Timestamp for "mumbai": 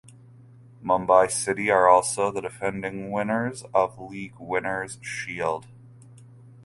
0.83-1.29